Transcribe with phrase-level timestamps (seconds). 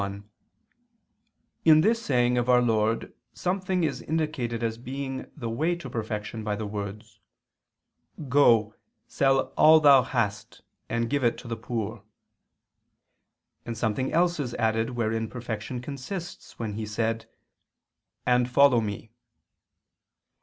[0.01, 0.27] 1:
[1.63, 6.43] In this saying of our Lord something is indicated as being the way to perfection
[6.43, 7.19] by the words,
[8.27, 8.73] "Go,
[9.07, 12.03] sell all thou hast, and give to the poor";
[13.63, 17.29] and something else is added wherein perfection consists, when He said,
[18.25, 19.11] "And follow Me."